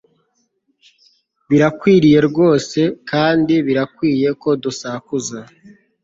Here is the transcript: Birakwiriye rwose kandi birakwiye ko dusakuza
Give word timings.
Birakwiriye 1.49 2.19
rwose 2.29 2.79
kandi 3.09 3.53
birakwiye 3.67 4.29
ko 4.41 4.49
dusakuza 4.63 5.39